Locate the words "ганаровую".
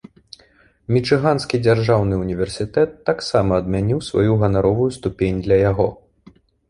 4.45-4.89